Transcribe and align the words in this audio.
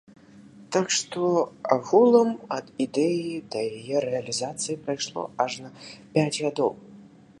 Так 0.75 0.87
што 0.99 1.21
агулам 1.75 2.31
ад 2.57 2.65
ідэі 2.85 3.29
да 3.57 3.61
яе 3.81 3.97
рэалізацыі 4.09 4.81
прайшло 4.89 5.21
ажно 5.47 5.69
пяць 6.17 6.29
гадоў. 6.43 6.71